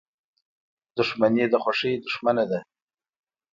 •دښمني 0.97 1.45
د 1.49 1.55
خوښۍ 1.63 1.93
دښمنه 2.05 2.43
ده. 2.51 2.59